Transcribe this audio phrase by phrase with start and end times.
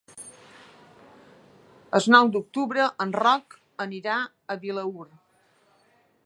[1.99, 5.07] El nou d'octubre en Roc anirà a Vilaür.